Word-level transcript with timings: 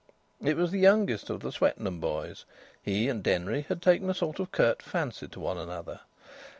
It 0.41 0.57
was 0.57 0.71
the 0.71 0.79
youngest 0.79 1.29
of 1.29 1.41
the 1.41 1.51
Swetnam 1.51 1.99
boys; 1.99 2.45
he 2.81 3.07
and 3.07 3.21
Denry 3.21 3.67
had 3.69 3.83
taken 3.83 4.09
a 4.09 4.15
sort 4.15 4.39
of 4.39 4.51
curt 4.51 4.81
fancy 4.81 5.27
to 5.27 5.39
one 5.39 5.59
another. 5.59 5.99